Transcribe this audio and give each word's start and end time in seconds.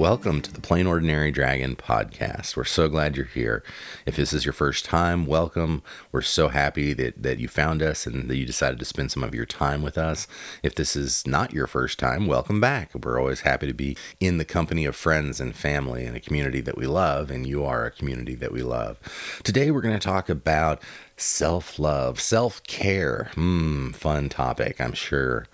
Welcome 0.00 0.40
to 0.40 0.50
the 0.50 0.62
Plain 0.62 0.86
Ordinary 0.86 1.30
Dragon 1.30 1.76
podcast. 1.76 2.56
We're 2.56 2.64
so 2.64 2.88
glad 2.88 3.18
you're 3.18 3.26
here. 3.26 3.62
If 4.06 4.16
this 4.16 4.32
is 4.32 4.46
your 4.46 4.54
first 4.54 4.86
time, 4.86 5.26
welcome. 5.26 5.82
We're 6.10 6.22
so 6.22 6.48
happy 6.48 6.94
that, 6.94 7.22
that 7.22 7.38
you 7.38 7.48
found 7.48 7.82
us 7.82 8.06
and 8.06 8.30
that 8.30 8.38
you 8.38 8.46
decided 8.46 8.78
to 8.78 8.86
spend 8.86 9.12
some 9.12 9.22
of 9.22 9.34
your 9.34 9.44
time 9.44 9.82
with 9.82 9.98
us. 9.98 10.26
If 10.62 10.74
this 10.74 10.96
is 10.96 11.26
not 11.26 11.52
your 11.52 11.66
first 11.66 11.98
time, 11.98 12.26
welcome 12.26 12.62
back. 12.62 12.94
We're 12.94 13.20
always 13.20 13.40
happy 13.40 13.66
to 13.66 13.74
be 13.74 13.94
in 14.20 14.38
the 14.38 14.46
company 14.46 14.86
of 14.86 14.96
friends 14.96 15.38
and 15.38 15.54
family 15.54 16.06
and 16.06 16.16
a 16.16 16.20
community 16.20 16.62
that 16.62 16.78
we 16.78 16.86
love, 16.86 17.30
and 17.30 17.46
you 17.46 17.62
are 17.66 17.84
a 17.84 17.90
community 17.90 18.34
that 18.36 18.52
we 18.52 18.62
love. 18.62 18.98
Today, 19.44 19.70
we're 19.70 19.82
going 19.82 20.00
to 20.00 20.00
talk 20.00 20.30
about 20.30 20.80
self 21.18 21.78
love, 21.78 22.20
self 22.20 22.62
care. 22.62 23.30
Hmm, 23.34 23.90
fun 23.90 24.30
topic, 24.30 24.80
I'm 24.80 24.94
sure. 24.94 25.46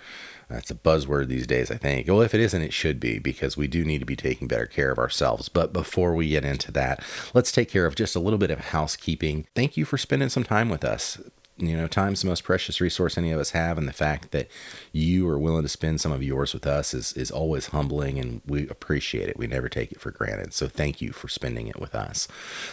That's 0.48 0.70
a 0.70 0.74
buzzword 0.74 1.26
these 1.26 1.46
days, 1.46 1.70
I 1.70 1.76
think. 1.76 2.06
Well, 2.06 2.22
if 2.22 2.34
it 2.34 2.40
isn't, 2.40 2.62
it 2.62 2.72
should 2.72 3.00
be 3.00 3.18
because 3.18 3.56
we 3.56 3.66
do 3.66 3.84
need 3.84 3.98
to 3.98 4.06
be 4.06 4.14
taking 4.14 4.46
better 4.46 4.66
care 4.66 4.92
of 4.92 4.98
ourselves. 4.98 5.48
But 5.48 5.72
before 5.72 6.14
we 6.14 6.28
get 6.28 6.44
into 6.44 6.70
that, 6.72 7.02
let's 7.34 7.50
take 7.50 7.68
care 7.68 7.84
of 7.84 7.96
just 7.96 8.14
a 8.14 8.20
little 8.20 8.38
bit 8.38 8.52
of 8.52 8.60
housekeeping. 8.60 9.46
Thank 9.54 9.76
you 9.76 9.84
for 9.84 9.98
spending 9.98 10.28
some 10.28 10.44
time 10.44 10.68
with 10.68 10.84
us 10.84 11.18
you 11.58 11.74
know, 11.74 11.86
time's 11.86 12.20
the 12.20 12.28
most 12.28 12.44
precious 12.44 12.80
resource 12.80 13.16
any 13.16 13.30
of 13.30 13.40
us 13.40 13.50
have, 13.50 13.78
and 13.78 13.88
the 13.88 13.92
fact 13.92 14.30
that 14.32 14.48
you 14.92 15.26
are 15.28 15.38
willing 15.38 15.62
to 15.62 15.68
spend 15.68 16.00
some 16.00 16.12
of 16.12 16.22
yours 16.22 16.52
with 16.52 16.66
us 16.66 16.92
is 16.92 17.14
is 17.14 17.30
always 17.30 17.66
humbling, 17.68 18.18
and 18.18 18.42
we 18.46 18.68
appreciate 18.68 19.28
it. 19.28 19.38
We 19.38 19.46
never 19.46 19.68
take 19.68 19.90
it 19.90 20.00
for 20.00 20.10
granted. 20.10 20.52
So 20.52 20.68
thank 20.68 21.00
you 21.00 21.12
for 21.12 21.28
spending 21.28 21.66
it 21.68 21.80
with 21.80 21.94
us. 21.94 22.28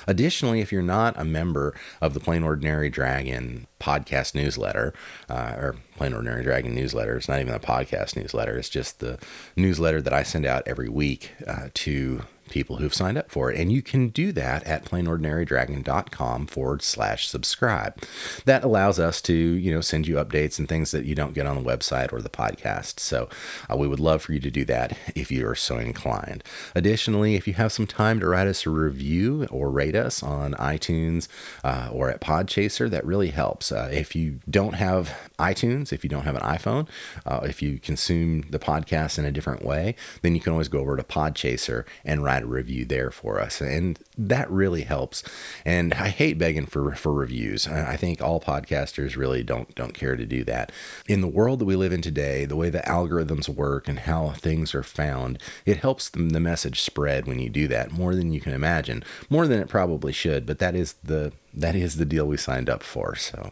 Additionally, 0.06 0.60
if 0.60 0.72
you're 0.72 0.82
not 0.82 1.18
a 1.18 1.24
member 1.24 1.74
of 2.02 2.14
the 2.14 2.20
Plain 2.20 2.44
Ordinary 2.44 2.90
Dragon 2.90 3.68
podcast 3.80 4.36
newsletter, 4.36 4.94
uh, 5.30 5.54
or 5.58 5.76
Plain 5.96 6.14
Ordinary 6.14 6.44
Dragon 6.44 6.74
newsletter, 6.76 7.18
it's 7.18 7.28
not 7.28 7.40
even 7.40 7.54
a 7.54 7.60
podcast 7.60 8.16
newsletter. 8.16 8.58
It's 8.58 8.70
just 8.70 9.00
the 9.00 9.20
newsletter 9.56 10.02
that 10.02 10.14
I 10.14 10.24
send 10.24 10.46
out 10.46 10.64
every 10.66 10.90
week 10.90 11.32
uh, 11.48 11.70
to 11.74 12.24
people 12.54 12.78
who've 12.78 12.94
signed 12.94 13.18
up 13.18 13.32
for 13.32 13.52
it. 13.52 13.60
And 13.60 13.72
you 13.72 13.82
can 13.82 14.10
do 14.10 14.32
that 14.34 14.64
at 14.64 14.86
plainordinarydragon.com 14.86 16.48
forward 16.48 16.82
slash 16.82 17.28
subscribe. 17.28 18.02
That 18.46 18.64
allows 18.64 19.00
us 19.00 19.22
to, 19.22 19.34
you 19.34 19.74
know, 19.74 19.82
send 19.82 20.08
you 20.08 20.16
updates 20.16 20.60
and 20.60 20.70
things 20.70 20.92
that 20.92 21.06
you 21.06 21.16
don't 21.16 21.34
get 21.34 21.48
on 21.48 21.56
the 21.56 21.68
website 21.68 22.14
or 22.14 22.22
the 22.22 22.30
podcast. 22.30 23.00
So 23.00 23.28
uh, 23.70 23.76
we 23.76 23.88
would 23.88 24.00
love 24.00 24.22
for 24.22 24.34
you 24.34 24.40
to 24.40 24.52
do 24.52 24.66
that 24.66 24.96
if 25.16 25.32
you 25.32 25.48
are 25.48 25.56
so 25.56 25.78
inclined. 25.78 26.44
Additionally, 26.76 27.36
if 27.36 27.48
you 27.48 27.56
have 27.56 27.72
some 27.72 27.88
time 27.88 28.20
to 28.20 28.28
write 28.28 28.48
us 28.48 28.66
a 28.66 28.70
review 28.70 29.48
or 29.50 29.72
rate 29.72 29.96
us 29.96 30.22
on 30.22 30.54
iTunes 30.54 31.28
uh, 31.64 31.90
or 31.92 32.10
at 32.10 32.22
Podchaser, 32.22 32.90
that 32.90 33.06
really 33.06 33.32
helps. 33.32 33.72
Uh, 33.72 33.90
if 33.92 34.16
you 34.16 34.40
don't 34.50 34.76
have 34.76 35.18
iTunes, 35.40 35.83
if 35.92 36.04
you 36.04 36.10
don't 36.10 36.24
have 36.24 36.36
an 36.36 36.42
iPhone, 36.42 36.88
uh, 37.26 37.42
if 37.44 37.62
you 37.62 37.80
consume 37.80 38.44
the 38.50 38.60
podcast 38.60 39.18
in 39.18 39.26
a 39.26 39.32
different 39.32 39.64
way, 39.66 39.96
then 40.22 40.36
you 40.36 40.42
can 40.42 40.54
always 40.54 40.68
go 40.68 40.80
over 40.80 40.96
to 40.96 41.04
Podchaser 41.04 41.86
and 42.06 42.24
write 42.24 42.44
a 42.44 42.48
review 42.48 42.86
there 42.86 43.12
for 43.12 43.40
us. 43.40 43.62
And 43.62 44.00
that 44.18 44.50
really 44.50 44.84
helps. 44.84 45.24
And 45.66 45.94
I 45.96 46.10
hate 46.10 46.38
begging 46.38 46.66
for, 46.66 46.94
for 46.96 47.12
reviews. 47.12 47.68
I 47.68 47.98
think 47.98 48.22
all 48.22 48.40
podcasters 48.40 49.18
really 49.18 49.44
don't, 49.44 49.74
don't 49.76 49.94
care 49.94 50.16
to 50.16 50.26
do 50.26 50.44
that. 50.46 50.72
In 51.08 51.22
the 51.22 51.28
world 51.28 51.60
that 51.60 51.66
we 51.66 51.76
live 51.76 51.92
in 51.92 52.02
today, 52.02 52.46
the 52.46 52.56
way 52.56 52.70
the 52.70 52.80
algorithms 52.80 53.50
work 53.50 53.88
and 53.88 54.00
how 54.00 54.32
things 54.32 54.76
are 54.76 54.84
found, 54.84 55.40
it 55.66 55.78
helps 55.78 56.10
the, 56.10 56.22
the 56.24 56.40
message 56.40 56.82
spread 56.82 57.28
when 57.28 57.40
you 57.40 57.50
do 57.50 57.68
that 57.68 57.92
more 57.92 58.16
than 58.16 58.34
you 58.34 58.40
can 58.40 58.54
imagine, 58.54 59.04
more 59.30 59.48
than 59.48 59.60
it 59.60 59.70
probably 59.70 60.14
should. 60.14 60.46
But 60.46 60.60
that 60.60 60.76
is 60.76 60.94
the 61.04 61.34
that 61.54 61.76
is 61.76 61.98
the 61.98 62.06
deal 62.06 62.26
we 62.26 62.38
signed 62.38 62.70
up 62.70 62.84
for. 62.84 63.16
So, 63.16 63.52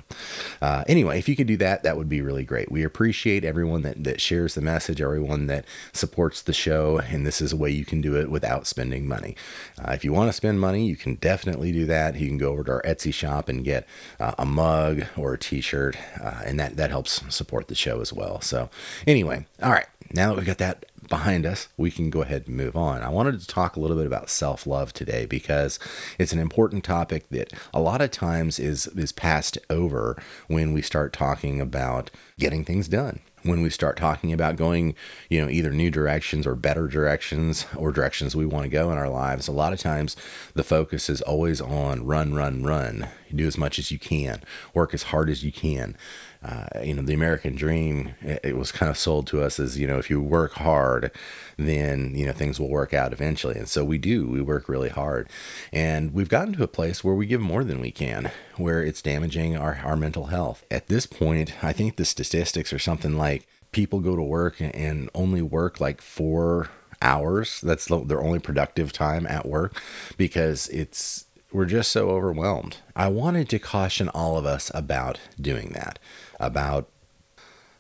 uh, 0.62 0.84
anyway, 0.88 1.20
if 1.20 1.30
you 1.30 1.36
could 1.36 1.48
do 1.48 1.58
that, 1.58 1.84
that 1.84 1.98
would 1.98 2.10
be 2.10 2.21
really 2.22 2.44
great. 2.44 2.72
We 2.72 2.84
appreciate 2.84 3.44
everyone 3.44 3.82
that, 3.84 4.04
that 4.04 4.22
shares 4.22 4.56
the 4.56 4.62
message, 4.62 5.02
everyone 5.02 5.48
that 5.48 5.66
supports 5.94 6.42
the 6.42 6.54
show, 6.54 7.00
and 7.00 7.26
this 7.26 7.42
is 7.42 7.54
a 7.54 7.58
way 7.58 7.70
you 7.72 7.86
can 7.86 8.02
do 8.02 8.16
it 8.16 8.30
without 8.30 8.68
spending 8.68 9.08
money. 9.08 9.36
Uh, 9.80 9.92
if 9.92 10.04
you 10.04 10.14
want 10.14 10.30
to 10.30 10.34
spend 10.34 10.60
money, 10.60 10.86
you 10.86 10.96
can 10.96 11.16
definitely 11.16 11.72
do 11.72 11.86
that. 11.86 12.16
You 12.16 12.28
can 12.28 12.38
go 12.38 12.52
over 12.52 12.64
to 12.64 12.72
our 12.72 12.82
Etsy 12.84 13.14
shop 13.14 13.50
and 13.50 13.64
get 13.64 13.88
uh, 14.20 14.34
a 14.38 14.46
mug 14.46 15.06
or 15.18 15.34
a 15.34 15.38
T-shirt, 15.38 15.98
uh, 16.22 16.42
and 16.46 16.60
that 16.60 16.78
that 16.78 16.90
helps 16.90 17.22
support 17.34 17.68
the 17.68 17.76
show 17.76 18.02
as 18.02 18.14
well. 18.14 18.42
So, 18.42 18.70
anyway, 19.08 19.46
all 19.62 19.72
right. 19.72 19.88
Now 20.14 20.30
that 20.30 20.38
we've 20.38 20.46
got 20.46 20.58
that 20.58 20.86
behind 21.08 21.46
us, 21.46 21.68
we 21.78 21.92
can 21.92 22.10
go 22.10 22.22
ahead 22.22 22.44
and 22.48 22.56
move 22.56 22.76
on. 22.76 23.02
I 23.02 23.10
wanted 23.10 23.40
to 23.40 23.48
talk 23.48 23.76
a 23.76 23.80
little 23.80 23.98
bit 23.98 24.06
about 24.06 24.30
self 24.30 24.66
love 24.66 24.94
today 24.94 25.26
because 25.26 25.80
it's 26.18 26.34
an 26.34 26.40
important 26.40 26.84
topic 26.84 27.30
that 27.30 27.54
a 27.74 27.82
lot 27.82 28.02
of 28.02 28.12
times 28.12 28.60
is, 28.60 28.88
is 28.88 29.12
passed 29.12 29.58
over 29.70 30.22
when 30.48 30.74
we 30.74 30.82
start 30.82 31.14
talking 31.14 31.60
about 31.60 32.12
getting 32.38 32.64
things 32.64 32.88
done 32.88 33.20
when 33.44 33.62
we 33.62 33.70
start 33.70 33.98
talking 33.98 34.32
about 34.32 34.56
going, 34.56 34.96
you 35.30 35.42
know, 35.42 35.50
either 35.50 35.72
new 35.72 35.90
directions 35.90 36.46
or 36.46 36.56
better 36.56 36.88
directions 36.88 37.66
or 37.76 37.92
directions 37.92 38.36
we 38.36 38.46
want 38.46 38.64
to 38.64 38.70
go 38.70 38.92
in 38.92 38.98
our 38.98 39.10
lives, 39.10 39.48
a 39.48 39.52
lot 39.52 39.74
of 39.74 39.80
times 39.80 40.16
the 40.54 40.64
focus 40.64 41.10
is 41.10 41.22
always 41.22 41.60
on 41.60 42.06
run, 42.06 42.34
run, 42.34 42.64
run. 42.64 43.08
You 43.30 43.38
do 43.38 43.48
as 43.48 43.58
much 43.58 43.80
as 43.80 43.92
you 43.92 44.00
can, 44.00 44.42
work 44.74 44.94
as 44.94 45.04
hard 45.04 45.30
as 45.30 45.44
you 45.44 45.52
can. 45.52 45.96
Uh, 46.44 46.66
you 46.84 46.94
know, 46.94 47.04
the 47.04 47.14
American 47.14 47.56
dream, 47.56 48.16
it 48.22 48.58
was 48.58 48.72
kind 48.72 48.90
of 48.90 48.98
sold 48.98 49.28
to 49.28 49.44
us 49.44 49.60
as, 49.60 49.78
you 49.78 49.86
know, 49.86 50.00
if 50.00 50.10
you 50.10 50.20
work 50.20 50.54
hard, 50.54 51.12
then, 51.56 52.16
you 52.16 52.26
know, 52.26 52.32
things 52.32 52.60
will 52.60 52.70
work 52.70 52.96
out 52.96 53.14
eventually. 53.14 53.56
And 53.56 53.70
so 53.70 53.86
we 53.86 54.00
do, 54.00 54.28
we 54.28 54.42
work 54.42 54.68
really 54.68 54.90
hard. 54.90 55.30
And 55.72 56.16
we've 56.16 56.30
gotten 56.30 56.54
to 56.54 56.64
a 56.64 56.68
place 56.68 57.04
where 57.04 57.14
we 57.14 57.28
give 57.28 57.42
more 57.42 57.64
than 57.64 57.80
we 57.80 57.92
can, 57.92 58.32
where 58.58 58.82
it's 58.82 59.04
damaging 59.04 59.56
our, 59.56 59.82
our 59.84 59.96
mental 59.96 60.28
health. 60.28 60.66
At 60.72 60.88
this 60.88 61.06
point, 61.06 61.64
I 61.64 61.74
think 61.74 61.98
the 61.98 62.06
statistics 62.06 62.74
are 62.74 62.80
something 62.80 63.16
like 63.18 63.48
people 63.72 64.00
go 64.00 64.16
to 64.16 64.24
work 64.24 64.56
and 64.60 65.10
only 65.14 65.44
work 65.44 65.80
like 65.80 66.02
four 66.02 66.70
hours. 67.02 67.62
That's 67.62 67.86
their 67.86 68.22
only 68.22 68.40
productive 68.40 68.92
time 68.94 69.28
at 69.28 69.46
work 69.46 69.80
because 70.18 70.68
it's 70.70 71.26
we're 71.52 71.66
just 71.66 71.92
so 71.92 72.10
overwhelmed. 72.10 72.78
I 72.96 73.10
wanted 73.10 73.50
to 73.50 73.60
caution 73.60 74.08
all 74.10 74.38
of 74.38 74.46
us 74.46 74.72
about 74.74 75.20
doing 75.40 75.72
that, 75.74 76.00
about 76.42 76.90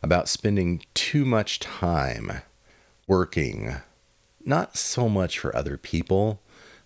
about 0.04 0.28
spending 0.28 0.84
too 0.94 1.26
much 1.26 1.60
time 1.60 2.42
working 3.08 3.76
not 4.44 4.76
so 4.76 5.08
much 5.08 5.38
for 5.38 5.56
other 5.56 5.78
people, 5.78 6.42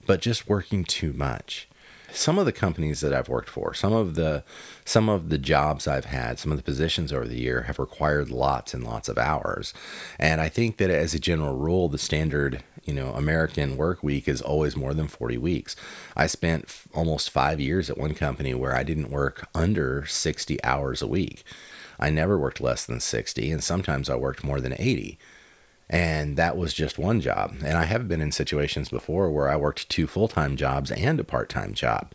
but 0.06 0.20
just 0.20 0.50
working 0.50 0.84
too 0.84 1.14
much 1.14 1.70
some 2.16 2.40
of 2.40 2.46
the 2.46 2.52
companies 2.52 3.02
that 3.02 3.14
I've 3.14 3.30
worked 3.30 3.50
for, 3.50 3.74
some 3.74 3.94
of 3.94 4.16
the 4.16 4.44
some 4.86 5.10
of 5.10 5.30
the 5.30 5.38
jobs 5.38 5.88
I've 5.88 6.06
had, 6.06 6.40
some 6.40 6.52
of 6.52 6.58
the 6.58 6.64
positions 6.64 7.12
over 7.12 7.28
the 7.28 7.40
year 7.40 7.64
have 7.64 7.80
required 7.80 8.30
lots 8.30 8.74
and 8.74 8.84
lots 8.84 9.10
of 9.10 9.18
hours. 9.18 9.74
And 10.20 10.42
I 10.42 10.50
think 10.50 10.78
that 10.78 10.90
as 10.90 11.14
a 11.14 11.20
general 11.20 11.58
rule, 11.58 11.90
the 11.90 11.98
standard, 11.98 12.64
you 12.86 12.94
know, 12.94 13.10
American 13.14 13.78
work 13.78 14.04
week 14.04 14.28
is 14.28 14.42
always 14.42 14.76
more 14.76 14.94
than 14.94 15.08
40 15.08 15.38
weeks. 15.38 15.76
I 16.16 16.28
spent 16.28 16.66
f- 16.66 16.88
almost 16.94 17.30
5 17.30 17.60
years 17.60 17.90
at 17.90 17.98
one 17.98 18.14
company 18.14 18.54
where 18.54 18.76
I 18.76 18.84
didn't 18.84 19.10
work 19.10 19.48
under 19.54 20.06
60 20.06 20.64
hours 20.64 21.02
a 21.02 21.08
week. 21.08 21.44
I 22.00 22.10
never 22.10 22.38
worked 22.38 22.62
less 22.62 22.86
than 22.86 23.00
60 23.00 23.52
and 23.52 23.64
sometimes 23.64 24.10
I 24.10 24.16
worked 24.16 24.44
more 24.44 24.62
than 24.62 24.76
80. 24.78 25.18
And 25.90 26.36
that 26.38 26.58
was 26.58 26.74
just 26.74 26.98
one 26.98 27.22
job. 27.22 27.56
And 27.64 27.78
I 27.78 27.84
have 27.84 28.08
been 28.08 28.22
in 28.22 28.32
situations 28.32 28.90
before 28.90 29.32
where 29.32 29.50
I 29.50 29.56
worked 29.56 29.90
two 29.90 30.08
full 30.08 30.28
time 30.28 30.56
jobs 30.56 30.92
and 30.92 31.20
a 31.20 31.24
part 31.24 31.50
time 31.50 31.74
job. 31.74 32.12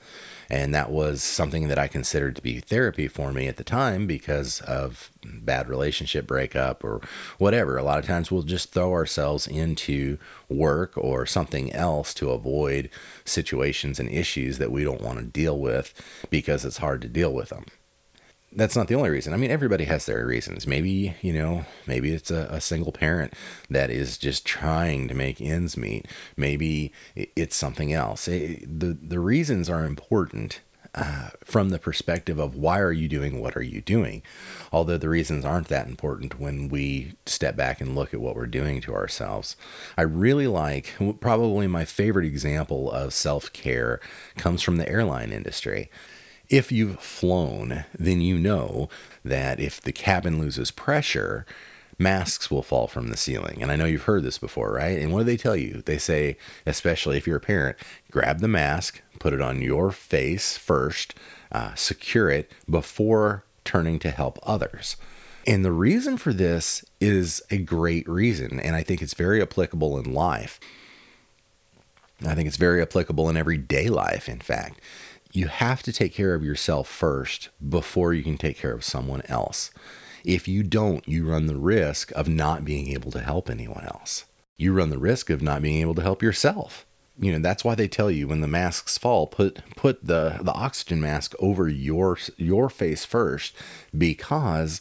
And 0.50 0.74
that 0.74 0.90
was 0.90 1.22
something 1.22 1.68
that 1.68 1.78
I 1.78 1.86
considered 1.86 2.34
to 2.36 2.42
be 2.42 2.58
therapy 2.58 3.06
for 3.06 3.32
me 3.32 3.46
at 3.46 3.56
the 3.56 3.64
time 3.64 4.06
because 4.08 4.60
of 4.62 5.10
bad 5.24 5.68
relationship 5.68 6.26
breakup 6.26 6.82
or 6.82 7.00
whatever. 7.38 7.76
A 7.76 7.84
lot 7.84 8.00
of 8.00 8.06
times 8.06 8.30
we'll 8.30 8.42
just 8.42 8.72
throw 8.72 8.92
ourselves 8.92 9.46
into 9.46 10.18
work 10.48 10.92
or 10.96 11.24
something 11.24 11.72
else 11.72 12.12
to 12.14 12.30
avoid 12.30 12.90
situations 13.24 14.00
and 14.00 14.10
issues 14.10 14.58
that 14.58 14.72
we 14.72 14.82
don't 14.82 15.02
want 15.02 15.18
to 15.18 15.24
deal 15.24 15.58
with 15.58 15.94
because 16.30 16.64
it's 16.64 16.78
hard 16.78 17.00
to 17.02 17.08
deal 17.08 17.32
with 17.32 17.50
them 17.50 17.66
that's 18.52 18.74
not 18.74 18.88
the 18.88 18.94
only 18.94 19.10
reason. 19.10 19.32
I 19.32 19.36
mean, 19.36 19.50
everybody 19.50 19.84
has 19.84 20.06
their 20.06 20.26
reasons. 20.26 20.66
Maybe, 20.66 21.14
you 21.22 21.32
know, 21.32 21.64
maybe 21.86 22.12
it's 22.12 22.30
a, 22.30 22.48
a, 22.50 22.60
single 22.60 22.92
parent 22.92 23.32
that 23.68 23.90
is 23.90 24.18
just 24.18 24.44
trying 24.44 25.06
to 25.08 25.14
make 25.14 25.40
ends 25.40 25.76
meet. 25.76 26.06
Maybe 26.36 26.92
it's 27.14 27.54
something 27.54 27.92
else. 27.92 28.26
It, 28.26 28.80
the, 28.80 28.98
the 29.00 29.20
reasons 29.20 29.70
are 29.70 29.84
important 29.84 30.60
uh, 30.92 31.28
from 31.44 31.70
the 31.70 31.78
perspective 31.78 32.40
of 32.40 32.56
why 32.56 32.80
are 32.80 32.90
you 32.90 33.08
doing 33.08 33.40
what 33.40 33.56
are 33.56 33.62
you 33.62 33.80
doing 33.80 34.22
although 34.72 34.96
the 34.96 35.08
reasons 35.08 35.44
aren't 35.44 35.68
that 35.68 35.86
important 35.86 36.40
when 36.40 36.68
we 36.68 37.12
step 37.26 37.54
back 37.54 37.80
and 37.80 37.94
look 37.94 38.12
at 38.12 38.20
what 38.20 38.34
we're 38.34 38.44
doing 38.44 38.80
to 38.80 38.92
ourselves 38.92 39.54
i 39.96 40.02
really 40.02 40.48
like 40.48 40.92
probably 41.20 41.68
my 41.68 41.84
favorite 41.84 42.26
example 42.26 42.90
of 42.90 43.14
self-care 43.14 44.00
comes 44.36 44.62
from 44.62 44.78
the 44.78 44.88
airline 44.88 45.30
industry 45.30 45.88
if 46.50 46.72
you've 46.72 47.00
flown, 47.00 47.84
then 47.96 48.20
you 48.20 48.36
know 48.36 48.88
that 49.24 49.60
if 49.60 49.80
the 49.80 49.92
cabin 49.92 50.38
loses 50.38 50.70
pressure, 50.70 51.46
masks 51.98 52.50
will 52.50 52.62
fall 52.62 52.88
from 52.88 53.08
the 53.08 53.16
ceiling. 53.16 53.62
And 53.62 53.70
I 53.70 53.76
know 53.76 53.84
you've 53.84 54.02
heard 54.02 54.24
this 54.24 54.38
before, 54.38 54.72
right? 54.72 54.98
And 54.98 55.12
what 55.12 55.20
do 55.20 55.24
they 55.24 55.36
tell 55.36 55.56
you? 55.56 55.82
They 55.86 55.98
say, 55.98 56.36
especially 56.66 57.16
if 57.16 57.26
you're 57.26 57.36
a 57.36 57.40
parent, 57.40 57.76
grab 58.10 58.40
the 58.40 58.48
mask, 58.48 59.00
put 59.18 59.32
it 59.32 59.40
on 59.40 59.62
your 59.62 59.92
face 59.92 60.56
first, 60.56 61.14
uh, 61.52 61.74
secure 61.74 62.30
it 62.30 62.50
before 62.68 63.44
turning 63.64 63.98
to 64.00 64.10
help 64.10 64.38
others. 64.42 64.96
And 65.46 65.64
the 65.64 65.72
reason 65.72 66.16
for 66.16 66.32
this 66.32 66.84
is 67.00 67.42
a 67.50 67.58
great 67.58 68.08
reason, 68.08 68.60
and 68.60 68.76
I 68.76 68.82
think 68.82 69.00
it's 69.00 69.14
very 69.14 69.40
applicable 69.40 69.98
in 69.98 70.12
life. 70.12 70.60
I 72.26 72.34
think 72.34 72.46
it's 72.46 72.58
very 72.58 72.82
applicable 72.82 73.28
in 73.30 73.36
everyday 73.36 73.88
life, 73.88 74.28
in 74.28 74.40
fact. 74.40 74.80
You 75.32 75.46
have 75.48 75.82
to 75.84 75.92
take 75.92 76.12
care 76.12 76.34
of 76.34 76.44
yourself 76.44 76.88
first 76.88 77.50
before 77.66 78.12
you 78.12 78.22
can 78.22 78.36
take 78.36 78.58
care 78.58 78.72
of 78.72 78.84
someone 78.84 79.22
else. 79.28 79.70
If 80.24 80.48
you 80.48 80.62
don't, 80.62 81.06
you 81.08 81.28
run 81.28 81.46
the 81.46 81.56
risk 81.56 82.10
of 82.12 82.28
not 82.28 82.64
being 82.64 82.88
able 82.88 83.10
to 83.12 83.20
help 83.20 83.48
anyone 83.48 83.84
else. 83.84 84.24
You 84.56 84.72
run 84.72 84.90
the 84.90 84.98
risk 84.98 85.30
of 85.30 85.40
not 85.40 85.62
being 85.62 85.80
able 85.80 85.94
to 85.94 86.02
help 86.02 86.22
yourself. 86.22 86.84
You 87.18 87.32
know, 87.32 87.38
that's 87.38 87.64
why 87.64 87.74
they 87.74 87.88
tell 87.88 88.10
you 88.10 88.28
when 88.28 88.40
the 88.40 88.48
masks 88.48 88.98
fall, 88.98 89.26
put 89.26 89.60
put 89.76 90.04
the 90.04 90.38
the 90.42 90.52
oxygen 90.52 91.00
mask 91.00 91.34
over 91.38 91.68
your 91.68 92.18
your 92.36 92.70
face 92.70 93.04
first 93.04 93.54
because 93.96 94.80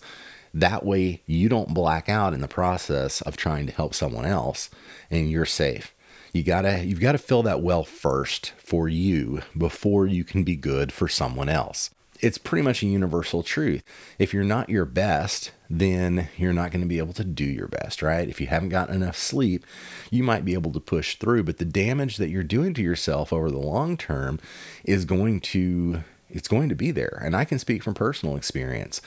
that 0.53 0.85
way 0.85 1.21
you 1.25 1.49
don't 1.49 1.73
black 1.73 2.09
out 2.09 2.33
in 2.33 2.41
the 2.41 2.47
process 2.47 3.21
of 3.21 3.37
trying 3.37 3.67
to 3.67 3.73
help 3.73 3.93
someone 3.93 4.25
else 4.25 4.69
and 5.11 5.29
you're 5.29 5.45
safe. 5.45 5.93
You 6.33 6.43
gotta 6.43 6.85
you've 6.85 6.99
got 6.99 7.13
to 7.13 7.17
fill 7.17 7.43
that 7.43 7.61
well 7.61 7.83
first 7.83 8.53
for 8.57 8.87
you 8.87 9.41
before 9.57 10.05
you 10.05 10.23
can 10.23 10.43
be 10.43 10.55
good 10.55 10.91
for 10.91 11.07
someone 11.07 11.49
else. 11.49 11.89
It's 12.21 12.37
pretty 12.37 12.63
much 12.63 12.83
a 12.83 12.87
universal 12.87 13.43
truth. 13.43 13.81
If 14.17 14.33
you're 14.33 14.43
not 14.43 14.69
your 14.69 14.83
best, 14.83 15.51
then 15.69 16.27
you're 16.35 16.53
not 16.53 16.71
going 16.71 16.81
to 16.81 16.87
be 16.87 16.97
able 16.97 17.13
to 17.13 17.23
do 17.23 17.45
your 17.45 17.69
best, 17.69 18.01
right? 18.01 18.27
If 18.27 18.41
you 18.41 18.47
haven't 18.47 18.69
gotten 18.69 18.95
enough 18.95 19.17
sleep, 19.17 19.65
you 20.11 20.21
might 20.21 20.43
be 20.43 20.53
able 20.53 20.73
to 20.73 20.81
push 20.81 21.15
through, 21.15 21.43
but 21.43 21.59
the 21.59 21.65
damage 21.65 22.17
that 22.17 22.29
you're 22.29 22.43
doing 22.43 22.73
to 22.73 22.81
yourself 22.81 23.31
over 23.31 23.49
the 23.49 23.57
long 23.57 23.95
term 23.95 24.39
is 24.83 25.05
going 25.05 25.39
to 25.39 26.03
it's 26.29 26.47
going 26.47 26.69
to 26.69 26.75
be 26.75 26.91
there. 26.91 27.21
And 27.23 27.35
I 27.35 27.45
can 27.45 27.59
speak 27.59 27.83
from 27.83 27.93
personal 27.93 28.35
experience. 28.35 29.01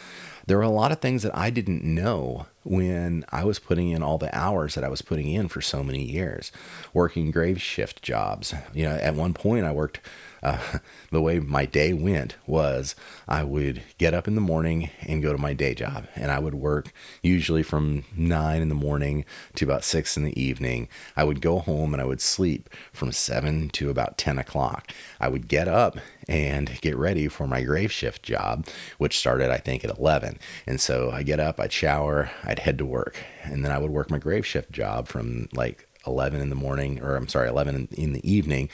There 0.46 0.58
are 0.58 0.62
a 0.62 0.68
lot 0.68 0.92
of 0.92 1.00
things 1.00 1.22
that 1.22 1.36
I 1.36 1.50
didn't 1.50 1.84
know 1.84 2.46
when 2.64 3.24
I 3.30 3.44
was 3.44 3.58
putting 3.58 3.90
in 3.90 4.02
all 4.02 4.18
the 4.18 4.36
hours 4.36 4.74
that 4.74 4.84
I 4.84 4.88
was 4.88 5.02
putting 5.02 5.28
in 5.28 5.48
for 5.48 5.60
so 5.60 5.82
many 5.82 6.02
years, 6.02 6.50
working 6.92 7.30
grave 7.30 7.60
shift 7.60 8.02
jobs. 8.02 8.54
You 8.74 8.84
know, 8.84 8.96
at 8.96 9.14
one 9.14 9.34
point 9.34 9.64
I 9.64 9.72
worked 9.72 10.00
uh, 10.42 10.78
the 11.10 11.20
way 11.20 11.38
my 11.38 11.66
day 11.66 11.92
went 11.92 12.36
was 12.46 12.94
I 13.28 13.44
would 13.44 13.82
get 13.98 14.14
up 14.14 14.26
in 14.26 14.34
the 14.34 14.40
morning 14.40 14.90
and 15.00 15.22
go 15.22 15.32
to 15.32 15.38
my 15.38 15.52
day 15.52 15.74
job, 15.74 16.06
and 16.14 16.30
I 16.30 16.38
would 16.38 16.54
work 16.54 16.92
usually 17.22 17.62
from 17.62 18.04
nine 18.16 18.62
in 18.62 18.68
the 18.68 18.74
morning 18.74 19.24
to 19.56 19.64
about 19.64 19.84
six 19.84 20.16
in 20.16 20.24
the 20.24 20.40
evening. 20.40 20.88
I 21.16 21.24
would 21.24 21.40
go 21.40 21.58
home 21.58 21.92
and 21.92 22.00
I 22.00 22.06
would 22.06 22.20
sleep 22.20 22.68
from 22.92 23.12
seven 23.12 23.68
to 23.70 23.90
about 23.90 24.18
10 24.18 24.38
o'clock. 24.38 24.92
I 25.20 25.28
would 25.28 25.48
get 25.48 25.68
up 25.68 25.98
and 26.28 26.80
get 26.80 26.96
ready 26.96 27.28
for 27.28 27.46
my 27.46 27.62
grave 27.62 27.92
shift 27.92 28.22
job, 28.22 28.66
which 28.98 29.18
started, 29.18 29.50
I 29.50 29.58
think, 29.58 29.84
at 29.84 29.96
11. 29.98 30.38
And 30.66 30.80
so 30.80 31.10
I 31.10 31.22
get 31.22 31.40
up, 31.40 31.58
I'd 31.60 31.72
shower, 31.72 32.30
I'd 32.44 32.60
head 32.60 32.78
to 32.78 32.86
work, 32.86 33.18
and 33.42 33.64
then 33.64 33.72
I 33.72 33.78
would 33.78 33.90
work 33.90 34.10
my 34.10 34.18
grave 34.18 34.46
shift 34.46 34.72
job 34.72 35.08
from 35.08 35.48
like 35.52 35.88
11 36.06 36.40
in 36.40 36.50
the 36.50 36.56
morning, 36.56 37.00
or 37.02 37.16
I'm 37.16 37.28
sorry, 37.28 37.48
11 37.48 37.88
in 37.92 38.12
the 38.12 38.30
evening 38.30 38.68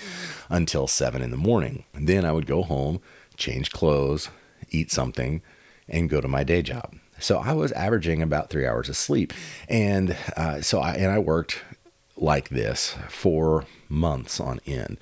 until 0.49 0.87
7 0.87 1.23
in 1.23 1.31
the 1.31 1.37
morning. 1.37 1.85
And 1.95 2.09
then 2.09 2.25
I 2.25 2.33
would 2.33 2.47
go 2.47 2.63
home, 2.63 3.01
change 3.37 3.71
clothes, 3.73 4.31
eat 4.71 4.91
something, 4.91 5.43
and 5.89 6.11
go 6.11 6.21
to 6.21 6.29
my 6.29 6.45
day 6.45 6.63
job. 6.63 6.95
So 7.19 7.39
I 7.39 7.53
was 7.53 7.73
averaging 7.73 8.23
about 8.23 8.51
three 8.51 8.67
hours 8.67 8.89
of 8.89 8.97
sleep. 8.97 9.33
And 9.69 10.17
uh, 10.37 10.61
so 10.61 10.81
I, 10.81 10.95
and 10.95 11.11
I 11.11 11.19
worked 11.19 11.63
like 12.17 12.49
this 12.49 12.97
for 13.09 13.65
months 13.89 14.41
on 14.41 14.61
end. 14.67 14.99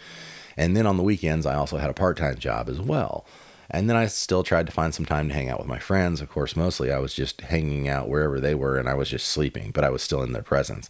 And 0.56 0.76
then 0.76 0.86
on 0.86 0.96
the 0.96 1.02
weekends, 1.02 1.44
I 1.44 1.54
also 1.54 1.76
had 1.76 1.90
a 1.90 1.94
part 1.94 2.16
time 2.16 2.36
job 2.36 2.68
as 2.68 2.80
well. 2.80 3.26
And 3.70 3.88
then 3.88 3.96
I 3.96 4.06
still 4.06 4.42
tried 4.42 4.66
to 4.66 4.72
find 4.72 4.94
some 4.94 5.06
time 5.06 5.28
to 5.28 5.34
hang 5.34 5.48
out 5.48 5.58
with 5.58 5.68
my 5.68 5.78
friends. 5.78 6.20
Of 6.20 6.28
course, 6.28 6.56
mostly 6.56 6.92
I 6.92 6.98
was 6.98 7.14
just 7.14 7.40
hanging 7.40 7.88
out 7.88 8.08
wherever 8.08 8.40
they 8.40 8.54
were 8.54 8.78
and 8.78 8.88
I 8.88 8.94
was 8.94 9.08
just 9.08 9.28
sleeping, 9.28 9.70
but 9.72 9.84
I 9.84 9.90
was 9.90 10.02
still 10.02 10.22
in 10.22 10.32
their 10.32 10.42
presence. 10.42 10.88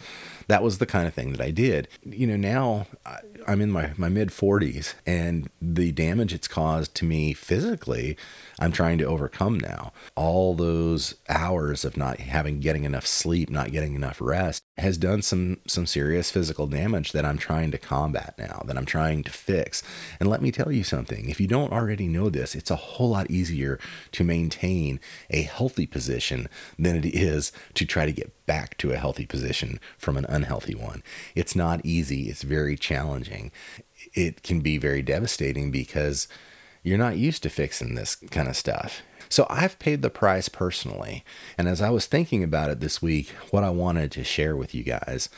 That 0.49 0.63
was 0.63 0.79
the 0.79 0.87
kind 0.87 1.07
of 1.07 1.15
thing 1.15 1.33
that 1.33 1.41
I 1.41 1.51
did. 1.51 1.89
You 2.05 2.27
know, 2.27 2.37
now 2.37 2.87
I'm 3.47 3.61
in 3.61 3.71
my, 3.71 3.93
my 3.97 4.09
mid 4.09 4.29
40s 4.29 4.95
and 5.07 5.49
the 5.61 5.93
damage 5.93 6.33
it's 6.33 6.49
caused 6.49 6.95
to 6.97 7.05
me 7.05 7.33
physically, 7.33 8.17
I'm 8.59 8.73
trying 8.73 8.99
to 8.99 9.05
overcome 9.05 9.59
now. 9.59 9.93
All 10.15 10.55
those 10.55 11.15
hours 11.29 11.85
of 11.85 11.97
not 11.97 12.21
having 12.21 12.61
getting 12.61 12.85
enough 12.85 13.07
sleep, 13.07 13.51
not 13.51 13.73
getting 13.73 13.95
enough 13.95 14.21
rest 14.21 14.63
has 14.79 14.99
done 14.99 15.23
some 15.23 15.59
some 15.67 15.87
serious 15.87 16.31
physical 16.31 16.67
damage 16.67 17.13
that 17.13 17.25
I'm 17.25 17.39
trying 17.39 17.71
to 17.71 17.79
combat 17.79 18.35
now, 18.39 18.63
that 18.67 18.77
I'm 18.77 18.85
trying 18.85 19.23
to 19.25 19.31
fix. 19.31 19.83
And 20.21 20.29
let 20.29 20.43
me 20.43 20.51
tell 20.51 20.73
you 20.73 20.85
something, 20.85 21.29
if 21.29 21.41
you 21.41 21.47
don't 21.47 21.73
already 21.73 22.09
know 22.09 22.29
this, 22.29 22.55
it's 22.55 22.66
a 22.71 22.77
whole 22.77 23.11
lot 23.11 23.31
easier 23.31 23.79
to 24.13 24.25
maintain 24.25 25.01
a 25.31 25.43
healthy 25.43 25.87
position 25.87 26.49
than 26.79 26.97
it 26.97 27.07
is 27.07 27.53
to 27.75 27.85
try 27.85 28.07
to 28.07 28.13
get 28.13 28.33
back 28.47 28.77
to 28.79 28.93
a 28.93 28.97
healthy 28.97 29.27
position 29.27 29.81
from 29.99 30.17
an 30.17 30.27
unhealthy 30.29 30.75
one. 30.75 31.03
It's 31.35 31.57
not 31.57 31.85
easy, 31.85 32.29
it's 32.29 32.43
very 32.43 32.77
challenging. 32.77 33.53
It 34.15 34.43
can 34.43 34.61
be 34.61 34.79
very 34.79 35.03
devastating 35.03 35.71
because 35.71 36.29
you're 36.83 36.99
not 36.99 37.17
used 37.17 37.43
to 37.43 37.51
fixing 37.51 37.95
this 37.95 38.15
kind 38.31 38.49
of 38.49 38.57
stuff. 38.57 39.03
So 39.29 39.47
I've 39.51 39.79
paid 39.79 40.03
the 40.03 40.11
price 40.11 40.49
personally. 40.49 41.25
And 41.59 41.69
as 41.69 41.83
I 41.83 41.91
was 41.91 42.07
thinking 42.07 42.45
about 42.45 42.71
it 42.71 42.81
this 42.81 43.03
week, 43.03 43.31
what 43.51 43.65
I 43.65 43.71
wanted 43.71 44.13
to 44.13 44.25
share 44.25 44.57
with 44.57 44.75
you 44.75 44.85
guys, 44.85 45.29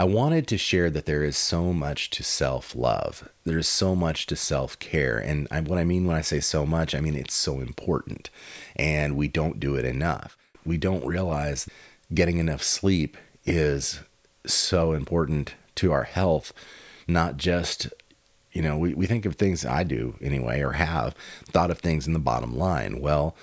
I 0.00 0.04
wanted 0.04 0.46
to 0.46 0.56
share 0.56 0.88
that 0.88 1.04
there 1.04 1.22
is 1.22 1.36
so 1.36 1.74
much 1.74 2.08
to 2.08 2.22
self 2.22 2.74
love. 2.74 3.28
There's 3.44 3.68
so 3.68 3.94
much 3.94 4.24
to 4.28 4.34
self 4.34 4.78
care. 4.78 5.18
And 5.18 5.46
I, 5.50 5.60
what 5.60 5.78
I 5.78 5.84
mean 5.84 6.06
when 6.06 6.16
I 6.16 6.22
say 6.22 6.40
so 6.40 6.64
much, 6.64 6.94
I 6.94 7.00
mean 7.00 7.14
it's 7.14 7.34
so 7.34 7.60
important. 7.60 8.30
And 8.76 9.14
we 9.14 9.28
don't 9.28 9.60
do 9.60 9.74
it 9.74 9.84
enough. 9.84 10.38
We 10.64 10.78
don't 10.78 11.04
realize 11.04 11.68
getting 12.14 12.38
enough 12.38 12.62
sleep 12.62 13.18
is 13.44 14.00
so 14.46 14.92
important 14.92 15.54
to 15.74 15.92
our 15.92 16.04
health, 16.04 16.54
not 17.06 17.36
just 17.36 17.92
you 18.52 18.62
know, 18.62 18.78
we, 18.78 18.94
we 18.94 19.04
think 19.04 19.26
of 19.26 19.34
things 19.34 19.66
I 19.66 19.82
do 19.82 20.16
anyway, 20.22 20.62
or 20.62 20.72
have 20.72 21.14
thought 21.44 21.70
of 21.70 21.80
things 21.80 22.06
in 22.06 22.14
the 22.14 22.18
bottom 22.18 22.56
line. 22.56 23.02
Well, 23.02 23.36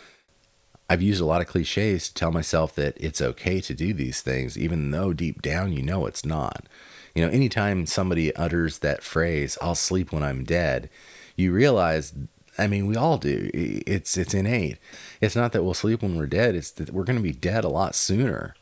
I've 0.89 1.01
used 1.01 1.21
a 1.21 1.25
lot 1.25 1.41
of 1.41 1.47
cliches 1.47 2.07
to 2.07 2.13
tell 2.13 2.31
myself 2.31 2.73
that 2.75 2.95
it's 2.97 3.21
okay 3.21 3.59
to 3.61 3.73
do 3.73 3.93
these 3.93 4.21
things, 4.21 4.57
even 4.57 4.91
though 4.91 5.13
deep 5.13 5.41
down 5.41 5.73
you 5.73 5.81
know 5.81 6.05
it's 6.05 6.25
not. 6.25 6.65
You 7.13 7.25
know, 7.25 7.31
anytime 7.31 7.85
somebody 7.85 8.33
utters 8.35 8.79
that 8.79 9.03
phrase, 9.03 9.57
I'll 9.61 9.75
sleep 9.75 10.11
when 10.11 10.23
I'm 10.23 10.43
dead, 10.43 10.89
you 11.35 11.51
realize 11.51 12.13
I 12.57 12.67
mean, 12.67 12.87
we 12.87 12.95
all 12.95 13.17
do. 13.17 13.51
It's 13.53 14.17
it's 14.17 14.33
innate. 14.33 14.77
It's 15.21 15.35
not 15.35 15.51
that 15.51 15.63
we'll 15.63 15.73
sleep 15.73 16.01
when 16.01 16.17
we're 16.17 16.25
dead. 16.25 16.55
It's 16.55 16.71
that 16.71 16.91
we're 16.91 17.03
going 17.03 17.17
to 17.17 17.23
be 17.23 17.31
dead 17.31 17.63
a 17.63 17.69
lot 17.69 17.93
sooner 17.93 18.55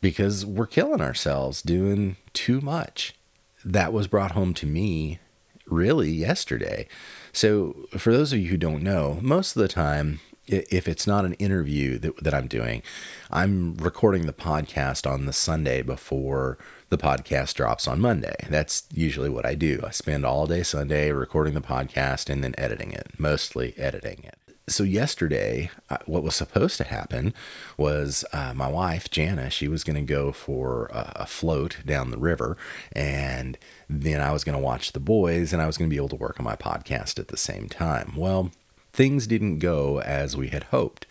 because 0.00 0.46
we're 0.46 0.66
killing 0.66 1.00
ourselves 1.00 1.60
doing 1.60 2.16
too 2.32 2.60
much. 2.60 3.14
That 3.64 3.92
was 3.92 4.06
brought 4.06 4.32
home 4.32 4.54
to 4.54 4.66
me 4.66 5.18
really 5.66 6.10
yesterday. 6.10 6.88
So, 7.32 7.76
for 7.98 8.12
those 8.12 8.32
of 8.32 8.38
you 8.38 8.48
who 8.48 8.56
don't 8.56 8.82
know, 8.82 9.18
most 9.20 9.54
of 9.54 9.60
the 9.60 9.68
time, 9.68 10.20
if 10.48 10.88
it's 10.88 11.06
not 11.06 11.24
an 11.24 11.34
interview 11.34 11.98
that, 11.98 12.16
that 12.22 12.34
I'm 12.34 12.48
doing, 12.48 12.82
I'm 13.30 13.76
recording 13.76 14.26
the 14.26 14.32
podcast 14.32 15.10
on 15.10 15.26
the 15.26 15.32
Sunday 15.32 15.82
before 15.82 16.58
the 16.88 16.98
podcast 16.98 17.54
drops 17.54 17.86
on 17.86 18.00
Monday. 18.00 18.36
That's 18.48 18.84
usually 18.92 19.28
what 19.28 19.46
I 19.46 19.54
do. 19.54 19.80
I 19.86 19.90
spend 19.90 20.24
all 20.24 20.46
day 20.46 20.62
Sunday 20.62 21.12
recording 21.12 21.54
the 21.54 21.60
podcast 21.60 22.30
and 22.30 22.42
then 22.42 22.54
editing 22.56 22.92
it, 22.92 23.08
mostly 23.18 23.74
editing 23.76 24.24
it 24.24 24.38
so 24.68 24.84
yesterday, 24.84 25.70
uh, 25.90 25.98
what 26.06 26.22
was 26.22 26.34
supposed 26.34 26.76
to 26.78 26.84
happen 26.84 27.34
was 27.76 28.24
uh, 28.32 28.52
my 28.54 28.68
wife 28.68 29.10
Jana. 29.10 29.50
She 29.50 29.68
was 29.68 29.84
going 29.84 29.96
to 29.96 30.12
go 30.12 30.32
for 30.32 30.86
a, 30.86 31.12
a, 31.16 31.26
float 31.26 31.78
down 31.84 32.10
the 32.10 32.18
river, 32.18 32.56
and 32.92 33.58
then 33.88 34.20
I 34.20 34.32
was 34.32 34.44
going 34.44 34.56
to 34.56 34.62
watch 34.62 34.92
the 34.92 35.00
boys, 35.00 35.52
and 35.52 35.60
I 35.62 35.66
was 35.66 35.76
going 35.76 35.88
to 35.88 35.94
be 35.94 35.98
able 35.98 36.10
to 36.10 36.16
work 36.16 36.38
on 36.38 36.44
my 36.44 36.56
podcast 36.56 37.18
at 37.18 37.28
the 37.28 37.36
same 37.36 37.68
time. 37.68 38.14
Well, 38.16 38.50
things 38.92 39.26
didn't 39.26 39.58
go 39.58 40.00
as 40.00 40.36
we 40.36 40.48
had 40.48 40.64
hoped. 40.64 41.06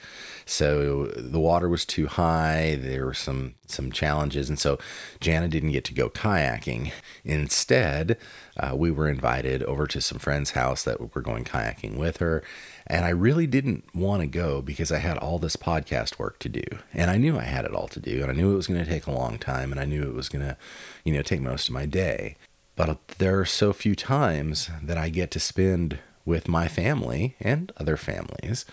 So 0.47 1.07
the 1.07 1.41
water 1.41 1.67
was 1.67 1.85
too 1.85 2.07
high. 2.07 2.77
There 2.79 3.05
were 3.05 3.13
some 3.13 3.55
some 3.67 3.91
challenges, 3.91 4.47
and 4.47 4.57
so 4.57 4.79
Jana 5.19 5.49
didn't 5.49 5.73
get 5.73 5.83
to 5.85 5.93
go 5.93 6.09
kayaking. 6.09 6.93
Instead, 7.25 8.17
uh, 8.55 8.73
we 8.73 8.89
were 8.89 9.09
invited 9.09 9.61
over 9.63 9.85
to 9.87 9.99
some 9.99 10.19
friend's 10.19 10.51
house 10.51 10.83
that 10.83 11.13
were 11.13 11.21
going 11.21 11.43
kayaking 11.43 11.97
with 11.97 12.17
her, 12.17 12.43
and 12.87 13.03
I 13.03 13.09
really 13.09 13.45
didn't 13.45 13.93
want 13.93 14.21
to 14.21 14.27
go 14.27 14.61
because 14.61 14.89
I 14.89 14.99
had 14.99 15.17
all 15.17 15.37
this 15.37 15.57
podcast 15.57 16.17
work 16.17 16.39
to 16.39 16.49
do, 16.49 16.63
and 16.93 17.11
I 17.11 17.17
knew 17.17 17.37
I 17.37 17.43
had 17.43 17.65
it 17.65 17.73
all 17.73 17.89
to 17.89 17.99
do, 17.99 18.21
and 18.21 18.31
I 18.31 18.33
knew 18.33 18.53
it 18.53 18.55
was 18.55 18.67
going 18.67 18.83
to 18.83 18.89
take 18.89 19.05
a 19.05 19.11
long 19.11 19.37
time, 19.37 19.73
and 19.73 19.81
I 19.81 19.85
knew 19.85 20.03
it 20.03 20.15
was 20.15 20.29
going 20.29 20.45
to, 20.45 20.55
you 21.03 21.11
know, 21.11 21.21
take 21.21 21.41
most 21.41 21.67
of 21.67 21.73
my 21.73 21.85
day. 21.85 22.37
But 22.77 23.05
there 23.17 23.37
are 23.37 23.45
so 23.45 23.73
few 23.73 23.95
times 23.95 24.69
that 24.81 24.97
I 24.97 25.09
get 25.09 25.29
to 25.31 25.41
spend 25.41 25.99
with 26.27 26.47
my 26.47 26.67
family 26.67 27.35
and 27.39 27.71
other 27.77 27.97
families 27.97 28.65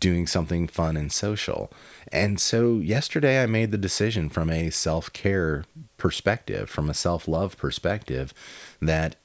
doing 0.00 0.26
something 0.26 0.66
fun 0.66 0.96
and 0.96 1.12
social. 1.12 1.70
And 2.10 2.40
so 2.40 2.78
yesterday 2.78 3.42
I 3.42 3.46
made 3.46 3.70
the 3.70 3.78
decision 3.78 4.28
from 4.28 4.50
a 4.50 4.70
self 4.70 5.12
care 5.12 5.64
perspective, 5.98 6.68
from 6.68 6.90
a 6.90 6.94
self 6.94 7.28
love 7.28 7.56
perspective, 7.56 8.32
that 8.80 9.16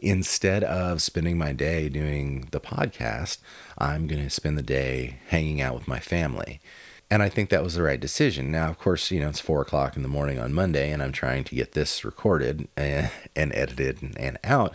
instead 0.00 0.64
of 0.64 1.02
spending 1.02 1.36
my 1.38 1.52
day 1.52 1.88
doing 1.88 2.48
the 2.50 2.60
podcast, 2.60 3.38
I'm 3.76 4.06
going 4.06 4.22
to 4.22 4.30
spend 4.30 4.56
the 4.56 4.62
day 4.62 5.18
hanging 5.28 5.60
out 5.60 5.74
with 5.74 5.88
my 5.88 6.00
family. 6.00 6.60
And 7.10 7.22
I 7.22 7.30
think 7.30 7.48
that 7.50 7.64
was 7.64 7.74
the 7.74 7.82
right 7.82 7.98
decision. 7.98 8.52
Now, 8.52 8.68
of 8.68 8.78
course, 8.78 9.10
you 9.10 9.20
know, 9.20 9.30
it's 9.30 9.40
four 9.40 9.62
o'clock 9.62 9.96
in 9.96 10.02
the 10.02 10.08
morning 10.08 10.38
on 10.38 10.52
Monday, 10.52 10.90
and 10.92 11.02
I'm 11.02 11.12
trying 11.12 11.42
to 11.44 11.54
get 11.54 11.72
this 11.72 12.04
recorded 12.04 12.68
and, 12.76 13.10
and 13.34 13.52
edited 13.54 14.02
and, 14.02 14.18
and 14.20 14.38
out. 14.44 14.74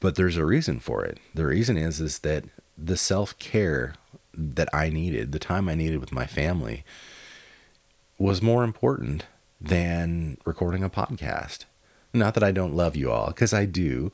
But 0.00 0.14
there's 0.14 0.36
a 0.36 0.44
reason 0.44 0.80
for 0.80 1.04
it. 1.04 1.18
The 1.34 1.46
reason 1.46 1.76
is 1.76 2.00
is 2.00 2.20
that 2.20 2.44
the 2.76 2.96
self 2.96 3.38
care 3.38 3.94
that 4.32 4.68
I 4.72 4.88
needed, 4.88 5.32
the 5.32 5.38
time 5.38 5.68
I 5.68 5.74
needed 5.74 5.98
with 5.98 6.12
my 6.12 6.26
family, 6.26 6.84
was 8.18 8.40
more 8.42 8.64
important 8.64 9.26
than 9.60 10.38
recording 10.44 10.84
a 10.84 10.90
podcast. 10.90 11.64
Not 12.12 12.34
that 12.34 12.44
I 12.44 12.52
don't 12.52 12.74
love 12.74 12.96
you 12.96 13.10
all, 13.10 13.28
because 13.28 13.52
I 13.52 13.64
do, 13.64 14.12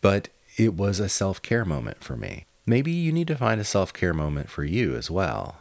but 0.00 0.28
it 0.56 0.74
was 0.74 1.00
a 1.00 1.08
self 1.08 1.42
care 1.42 1.64
moment 1.64 2.02
for 2.02 2.16
me. 2.16 2.46
Maybe 2.64 2.90
you 2.90 3.12
need 3.12 3.28
to 3.28 3.36
find 3.36 3.60
a 3.60 3.64
self 3.64 3.92
care 3.92 4.14
moment 4.14 4.50
for 4.50 4.64
you 4.64 4.94
as 4.96 5.10
well. 5.10 5.56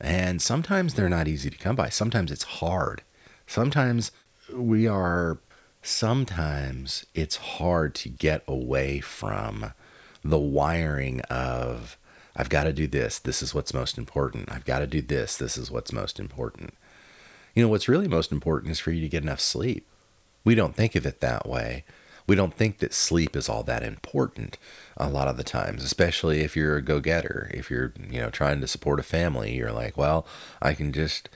And 0.00 0.42
sometimes 0.42 0.94
they're 0.94 1.08
not 1.08 1.28
easy 1.28 1.50
to 1.50 1.56
come 1.58 1.76
by. 1.76 1.88
Sometimes 1.88 2.30
it's 2.30 2.44
hard. 2.44 3.02
Sometimes 3.46 4.12
we 4.52 4.86
are, 4.86 5.38
sometimes 5.84 7.04
it's 7.14 7.36
hard 7.36 7.94
to 7.94 8.08
get 8.08 8.42
away 8.48 9.00
from 9.00 9.72
the 10.24 10.38
wiring 10.38 11.20
of, 11.22 11.98
I've 12.34 12.48
got 12.48 12.64
to 12.64 12.72
do 12.72 12.86
this. 12.86 13.18
This 13.18 13.42
is 13.42 13.54
what's 13.54 13.74
most 13.74 13.98
important. 13.98 14.50
I've 14.50 14.64
got 14.64 14.78
to 14.80 14.86
do 14.86 15.02
this. 15.02 15.36
This 15.36 15.56
is 15.58 15.70
what's 15.70 15.92
most 15.92 16.18
important. 16.18 16.74
You 17.54 17.62
know, 17.62 17.68
what's 17.68 17.88
really 17.88 18.08
most 18.08 18.32
important 18.32 18.72
is 18.72 18.80
for 18.80 18.90
you 18.90 19.02
to 19.02 19.08
get 19.08 19.22
enough 19.22 19.40
sleep. 19.40 19.86
We 20.42 20.54
don't 20.54 20.74
think 20.74 20.94
of 20.94 21.06
it 21.06 21.20
that 21.20 21.46
way. 21.46 21.84
We 22.26 22.34
don't 22.34 22.54
think 22.54 22.78
that 22.78 22.94
sleep 22.94 23.36
is 23.36 23.50
all 23.50 23.62
that 23.64 23.82
important 23.82 24.56
a 24.96 25.10
lot 25.10 25.28
of 25.28 25.36
the 25.36 25.44
times, 25.44 25.84
especially 25.84 26.40
if 26.40 26.56
you're 26.56 26.76
a 26.76 26.82
go-getter. 26.82 27.50
If 27.52 27.70
you're, 27.70 27.92
you 28.10 28.20
know, 28.20 28.30
trying 28.30 28.62
to 28.62 28.66
support 28.66 28.98
a 28.98 29.02
family, 29.02 29.54
you're 29.54 29.72
like, 29.72 29.98
well, 29.98 30.26
I 30.62 30.72
can 30.72 30.90
just 30.90 31.28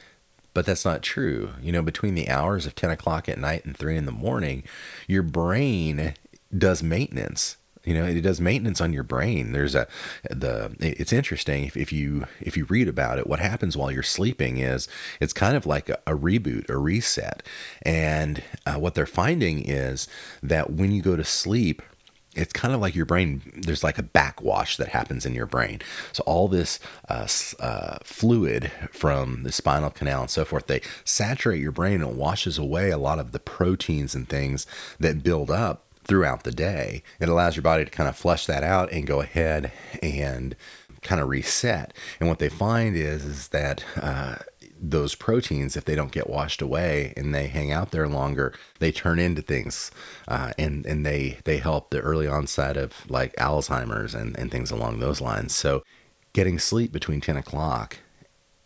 but 0.58 0.66
that's 0.66 0.84
not 0.84 1.02
true. 1.02 1.50
You 1.62 1.70
know, 1.70 1.82
between 1.82 2.16
the 2.16 2.28
hours 2.28 2.66
of 2.66 2.74
10 2.74 2.90
o'clock 2.90 3.28
at 3.28 3.38
night 3.38 3.64
and 3.64 3.76
3 3.76 3.96
in 3.96 4.06
the 4.06 4.10
morning, 4.10 4.64
your 5.06 5.22
brain 5.22 6.14
does 6.52 6.82
maintenance. 6.82 7.58
You 7.84 7.94
know 7.94 8.04
it 8.04 8.20
does 8.22 8.40
maintenance 8.40 8.80
on 8.80 8.92
your 8.92 9.04
brain. 9.04 9.52
There's 9.52 9.76
a 9.76 9.86
the 10.28 10.74
it's 10.80 11.12
interesting 11.12 11.66
if, 11.66 11.76
if 11.76 11.92
you 11.92 12.26
if 12.40 12.56
you 12.56 12.64
read 12.64 12.88
about 12.88 13.20
it 13.20 13.28
what 13.28 13.38
happens 13.38 13.76
while 13.76 13.92
you're 13.92 14.02
sleeping 14.02 14.58
is 14.58 14.88
it's 15.20 15.32
kind 15.32 15.56
of 15.56 15.64
like 15.64 15.88
a, 15.88 16.00
a 16.08 16.16
reboot 16.16 16.68
a 16.68 16.76
reset. 16.76 17.44
And 17.82 18.42
uh, 18.66 18.80
what 18.80 18.96
they're 18.96 19.06
finding 19.06 19.60
is 19.64 20.08
that 20.42 20.70
when 20.72 20.90
you 20.90 21.02
go 21.02 21.14
to 21.14 21.24
sleep 21.24 21.82
it's 22.34 22.52
kind 22.52 22.74
of 22.74 22.80
like 22.80 22.94
your 22.94 23.06
brain 23.06 23.42
there's 23.56 23.82
like 23.82 23.98
a 23.98 24.02
backwash 24.02 24.76
that 24.76 24.88
happens 24.88 25.24
in 25.24 25.34
your 25.34 25.46
brain 25.46 25.80
so 26.12 26.22
all 26.26 26.48
this 26.48 26.78
uh, 27.08 27.26
uh, 27.60 27.98
fluid 28.04 28.70
from 28.92 29.42
the 29.42 29.52
spinal 29.52 29.90
canal 29.90 30.22
and 30.22 30.30
so 30.30 30.44
forth 30.44 30.66
they 30.66 30.80
saturate 31.04 31.60
your 31.60 31.72
brain 31.72 32.02
and 32.02 32.16
washes 32.16 32.58
away 32.58 32.90
a 32.90 32.98
lot 32.98 33.18
of 33.18 33.32
the 33.32 33.40
proteins 33.40 34.14
and 34.14 34.28
things 34.28 34.66
that 35.00 35.22
build 35.22 35.50
up 35.50 35.84
throughout 36.08 36.42
the 36.42 36.50
day. 36.50 37.02
It 37.20 37.28
allows 37.28 37.54
your 37.54 37.62
body 37.62 37.84
to 37.84 37.90
kind 37.90 38.08
of 38.08 38.16
flush 38.16 38.46
that 38.46 38.64
out 38.64 38.90
and 38.90 39.06
go 39.06 39.20
ahead 39.20 39.70
and 40.02 40.56
kind 41.02 41.20
of 41.20 41.28
reset. 41.28 41.92
And 42.18 42.28
what 42.28 42.40
they 42.40 42.48
find 42.48 42.96
is 42.96 43.24
is 43.24 43.48
that 43.48 43.84
uh, 43.96 44.36
those 44.80 45.14
proteins, 45.14 45.76
if 45.76 45.84
they 45.84 45.94
don't 45.94 46.12
get 46.12 46.30
washed 46.30 46.62
away 46.62 47.12
and 47.16 47.34
they 47.34 47.48
hang 47.48 47.72
out 47.72 47.90
there 47.90 48.08
longer, 48.08 48.54
they 48.78 48.92
turn 48.92 49.18
into 49.18 49.42
things, 49.42 49.90
uh, 50.26 50.52
and 50.58 50.86
and 50.86 51.04
they 51.04 51.38
they 51.44 51.58
help 51.58 51.90
the 51.90 52.00
early 52.00 52.26
onset 52.26 52.76
of 52.76 53.08
like 53.10 53.34
Alzheimer's 53.36 54.14
and 54.14 54.38
and 54.38 54.50
things 54.50 54.70
along 54.70 54.98
those 55.00 55.20
lines. 55.20 55.54
So, 55.54 55.82
getting 56.32 56.58
sleep 56.58 56.92
between 56.92 57.20
ten 57.20 57.36
o'clock 57.36 57.98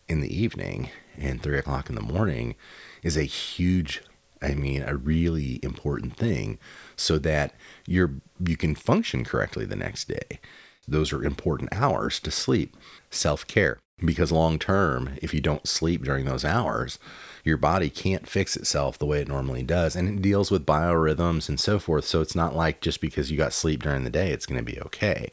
in 0.09 0.21
the 0.21 0.35
evening 0.35 0.91
and 1.17 1.43
three 1.43 1.59
o'clock 1.59 1.89
in 1.89 1.95
the 1.95 2.03
morning 2.03 2.55
is 3.03 3.17
a 3.17 3.25
huge 3.25 4.03
I 4.43 4.55
mean, 4.55 4.83
a 4.83 4.97
really 4.97 5.61
important 5.63 6.17
thing 6.17 6.59
so 6.97 7.19
that 7.19 7.55
you're 7.87 8.15
you 8.45 8.57
can 8.57 8.75
function 8.75 9.25
correctly 9.25 9.65
the 9.65 9.77
next 9.77 10.09
day. 10.09 10.41
Those 10.89 11.13
are 11.13 11.25
important 11.25 11.71
hours 11.73 12.19
to 12.21 12.31
sleep. 12.33 12.77
Self-care 13.11 13.79
because 13.99 14.33
long 14.33 14.59
term, 14.59 15.11
if 15.23 15.33
you 15.33 15.41
don't 15.41 15.69
sleep 15.69 16.05
during 16.05 16.25
those 16.25 16.45
hours, 16.45 16.99
your 17.45 17.57
body 17.57 17.91
can't 17.91 18.29
fix 18.29 18.57
itself 18.57 18.99
the 18.99 19.07
way 19.07 19.21
it 19.21 19.29
normally 19.29 19.63
does 19.63 19.97
and 19.97 20.09
it 20.09 20.23
deals 20.23 20.51
with 20.51 20.67
biorhythms 20.67 21.49
and 21.49 21.59
so 21.59 21.79
forth. 21.79 22.05
So 22.05 22.21
it's 22.21 22.37
not 22.37 22.55
like 22.55 22.81
just 22.81 23.01
because 23.01 23.31
you 23.31 23.37
got 23.37 23.53
sleep 23.53 23.83
during 23.83 24.05
the 24.05 24.11
day 24.11 24.31
it's 24.31 24.47
going 24.47 24.65
to 24.65 24.73
be 24.73 24.81
okay. 24.83 25.31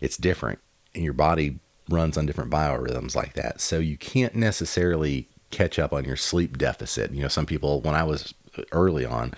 It's 0.00 0.16
different 0.16 0.58
and 0.94 1.04
your 1.04 1.12
body 1.12 1.58
runs 1.88 2.16
on 2.16 2.26
different 2.26 2.50
biorhythms 2.50 3.14
like 3.14 3.34
that. 3.34 3.60
So 3.60 3.78
you 3.78 3.96
can't 3.96 4.34
necessarily 4.34 5.28
catch 5.50 5.78
up 5.78 5.92
on 5.92 6.04
your 6.04 6.16
sleep 6.16 6.58
deficit. 6.58 7.12
You 7.12 7.22
know, 7.22 7.28
some 7.28 7.46
people 7.46 7.80
when 7.80 7.94
I 7.94 8.04
was 8.04 8.34
early 8.72 9.04
on, 9.04 9.34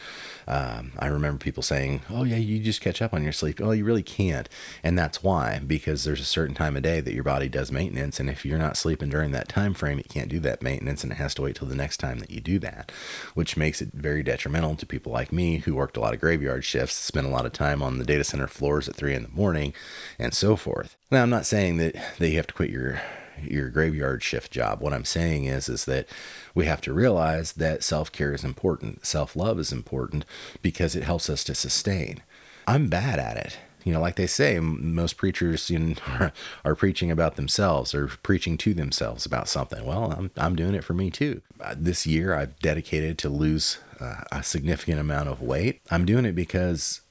um, 0.49 0.93
I 0.99 1.07
remember 1.07 1.39
people 1.39 1.63
saying, 1.63 2.03
"Oh 2.11 2.25
yeah, 2.25 2.37
you 2.37 2.59
just 2.61 2.81
catch 2.81 3.03
up 3.03 3.13
on 3.13 3.23
your 3.23 3.33
sleep." 3.33 3.61
Well, 3.61 3.75
you 3.75 3.85
really 3.85 4.03
can't, 4.03 4.49
and 4.83 4.99
that's 4.99 5.23
why 5.23 5.61
because 5.67 6.05
there's 6.05 6.21
a 6.21 6.25
certain 6.25 6.55
time 6.55 6.77
of 6.77 6.83
day 6.83 7.01
that 7.01 7.15
your 7.15 7.25
body 7.25 7.49
does 7.49 7.73
maintenance, 7.73 8.21
and 8.21 8.31
if 8.31 8.45
you're 8.45 8.59
not 8.59 8.77
sleeping 8.77 9.09
during 9.09 9.33
that 9.33 9.49
time 9.49 9.75
frame, 9.75 9.99
it 9.99 10.09
can't 10.09 10.29
do 10.29 10.41
that 10.41 10.63
maintenance, 10.63 11.03
and 11.03 11.13
it 11.13 11.17
has 11.17 11.35
to 11.35 11.43
wait 11.43 11.57
till 11.57 11.69
the 11.69 11.75
next 11.75 11.99
time 11.99 12.19
that 12.21 12.31
you 12.31 12.41
do 12.41 12.59
that, 12.61 12.93
which 13.35 13.57
makes 13.57 13.83
it 13.83 13.91
very 13.93 14.23
detrimental 14.23 14.77
to 14.77 14.87
people 14.87 15.13
like 15.13 15.33
me 15.33 15.59
who 15.59 15.75
worked 15.75 15.97
a 15.97 16.01
lot 16.01 16.15
of 16.15 16.21
graveyard 16.21 16.65
shifts, 16.65 16.95
spent 16.95 17.27
a 17.27 17.31
lot 17.31 17.47
of 17.47 17.53
time 17.53 17.83
on 17.83 17.99
the 17.99 18.05
data 18.05 18.25
center 18.25 18.47
floors 18.47 18.89
at 18.89 18.97
three 18.97 19.15
in 19.15 19.23
the 19.23 19.29
morning, 19.31 19.73
and 20.19 20.35
so 20.35 20.57
forth. 20.57 20.97
Now, 21.11 21.23
I'm 21.23 21.31
not 21.31 21.47
saying 21.47 21.77
that 21.79 21.95
that 22.19 22.29
you 22.29 22.37
have 22.37 22.47
to 22.49 22.55
quit 22.55 22.71
your 22.71 23.01
your 23.43 23.69
graveyard 23.71 24.23
shift 24.23 24.53
job. 24.53 24.81
What 24.81 24.93
I'm 24.93 25.05
saying 25.05 25.45
is 25.45 25.69
is 25.69 25.85
that 25.87 26.07
we 26.55 26.67
have 26.67 26.81
to 26.83 26.93
realize 26.93 27.53
that 27.53 27.85
self-care 27.85 28.35
is 28.35 28.45
important. 28.45 29.05
Self-love 29.07 29.59
is 29.59 29.73
important 29.73 30.25
because 30.63 30.95
it 30.95 31.05
helps 31.05 31.29
us 31.31 31.45
to 31.45 31.55
sustain. 31.55 32.23
I'm 32.67 32.89
bad 32.89 33.19
at 33.19 33.37
it. 33.37 33.59
You 33.85 33.93
know, 33.93 34.01
like 34.01 34.17
they 34.17 34.27
say, 34.27 34.59
most 34.59 35.17
preachers 35.17 35.71
you 35.71 35.79
know, 35.79 35.95
are, 36.09 36.33
are 36.65 36.75
preaching 36.75 37.11
about 37.11 37.37
themselves 37.37 37.95
or 37.95 38.09
preaching 38.09 38.59
to 38.59 38.75
themselves 38.75 39.25
about 39.25 39.49
something. 39.49 39.85
Well, 39.85 40.13
I'm, 40.13 40.31
I'm 40.37 40.57
doing 40.57 40.75
it 40.75 40.83
for 40.83 40.95
me 40.95 41.11
too. 41.11 41.41
Uh, 41.61 41.77
this 41.79 42.05
year, 42.05 42.35
I've 42.35 42.59
dedicated 42.59 43.17
to 43.19 43.29
lose 43.29 43.79
uh, 44.01 44.23
a 44.33 44.43
significant 44.43 44.99
amount 44.99 45.29
of 45.29 45.41
weight. 45.41 45.81
I'm 45.91 46.05
doing 46.05 46.25
it 46.25 46.35
because 46.35 47.03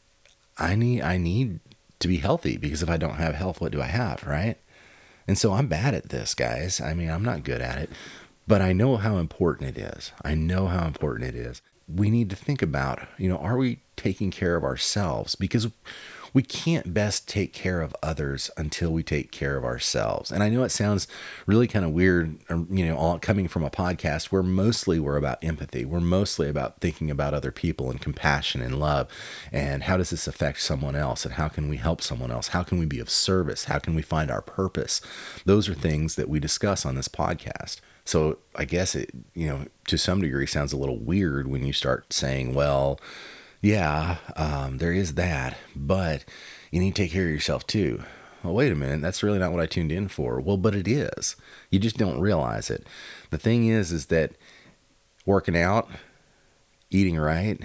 I 0.57 0.75
need 0.75 1.01
I 1.01 1.17
need 1.17 1.61
to 1.99 2.07
be 2.07 2.17
healthy. 2.17 2.57
Because 2.57 2.83
if 2.83 2.89
I 2.89 2.97
don't 2.97 3.15
have 3.15 3.35
health, 3.35 3.61
what 3.61 3.71
do 3.71 3.81
I 3.81 3.85
have, 3.85 4.23
right? 4.23 4.57
And 5.27 5.37
so 5.37 5.53
I'm 5.53 5.67
bad 5.67 5.93
at 5.93 6.09
this, 6.09 6.33
guys. 6.33 6.79
I 6.79 6.93
mean, 6.93 7.09
I'm 7.09 7.23
not 7.23 7.43
good 7.43 7.61
at 7.61 7.77
it, 7.77 7.89
but 8.47 8.61
I 8.61 8.73
know 8.73 8.97
how 8.97 9.17
important 9.17 9.77
it 9.77 9.81
is. 9.81 10.11
I 10.23 10.35
know 10.35 10.67
how 10.67 10.85
important 10.85 11.29
it 11.29 11.35
is. 11.35 11.61
We 11.87 12.09
need 12.09 12.29
to 12.29 12.35
think 12.35 12.61
about, 12.61 13.07
you 13.17 13.29
know, 13.29 13.37
are 13.37 13.57
we 13.57 13.79
taking 13.95 14.31
care 14.31 14.55
of 14.55 14.63
ourselves? 14.63 15.35
Because 15.35 15.67
we 16.35 16.43
can't 16.43 16.93
best 16.93 17.29
take 17.29 17.53
care 17.53 17.81
of 17.81 17.95
others 18.03 18.51
until 18.57 18.91
we 18.91 19.01
take 19.01 19.31
care 19.31 19.55
of 19.55 19.63
ourselves. 19.63 20.33
And 20.33 20.43
I 20.43 20.49
know 20.49 20.63
it 20.63 20.69
sounds 20.69 21.07
really 21.45 21.65
kind 21.65 21.85
of 21.85 21.91
weird, 21.91 22.37
um, 22.49 22.67
you 22.69 22.85
know, 22.85 22.97
all 22.97 23.17
coming 23.19 23.47
from 23.47 23.63
a 23.63 23.69
podcast 23.69 24.25
where 24.25 24.43
mostly 24.43 24.99
we're 24.99 25.15
about 25.15 25.41
empathy. 25.41 25.85
We're 25.85 26.01
mostly 26.01 26.49
about 26.49 26.81
thinking 26.81 27.09
about 27.09 27.33
other 27.33 27.53
people 27.53 27.89
and 27.89 28.01
compassion 28.01 28.61
and 28.61 28.77
love. 28.77 29.07
And 29.53 29.83
how 29.83 29.95
does 29.95 30.09
this 30.09 30.27
affect 30.27 30.59
someone 30.59 30.93
else? 30.93 31.23
And 31.23 31.35
how 31.35 31.47
can 31.47 31.69
we 31.69 31.77
help 31.77 32.01
someone 32.01 32.31
else? 32.31 32.49
How 32.49 32.63
can 32.63 32.79
we 32.79 32.85
be 32.85 32.99
of 32.99 33.09
service? 33.09 33.63
How 33.63 33.79
can 33.79 33.95
we 33.95 34.01
find 34.01 34.29
our 34.29 34.41
purpose? 34.41 34.99
Those 35.45 35.69
are 35.69 35.73
things 35.73 36.15
that 36.15 36.27
we 36.27 36.41
discuss 36.41 36.85
on 36.85 36.95
this 36.95 37.07
podcast. 37.07 37.79
So 38.03 38.39
I 38.57 38.65
guess 38.65 38.93
it, 38.93 39.09
you 39.33 39.47
know, 39.47 39.67
to 39.87 39.97
some 39.97 40.19
degree 40.19 40.47
sounds 40.47 40.73
a 40.73 40.77
little 40.77 40.99
weird 40.99 41.47
when 41.47 41.65
you 41.65 41.71
start 41.71 42.11
saying, 42.11 42.53
well, 42.53 42.99
yeah, 43.61 44.17
um, 44.35 44.77
there 44.77 44.93
is 44.93 45.15
that, 45.15 45.57
but 45.75 46.23
you 46.71 46.79
need 46.79 46.95
to 46.95 47.03
take 47.03 47.11
care 47.11 47.25
of 47.25 47.31
yourself 47.31 47.65
too. 47.65 48.03
Well, 48.43 48.53
wait 48.53 48.71
a 48.71 48.75
minute, 48.75 49.01
that's 49.01 49.23
really 49.23 49.39
not 49.39 49.51
what 49.51 49.61
I 49.61 49.65
tuned 49.65 49.91
in 49.91 50.07
for. 50.07 50.39
Well, 50.39 50.57
but 50.57 50.75
it 50.75 50.87
is. 50.87 51.35
You 51.71 51.79
just 51.79 51.97
don't 51.97 52.19
realize 52.19 52.69
it. 52.69 52.85
The 53.31 53.39
thing 53.39 53.67
is, 53.67 53.91
is 53.91 54.07
that 54.07 54.33
working 55.25 55.57
out, 55.57 55.89
eating 56.91 57.17
right, 57.17 57.59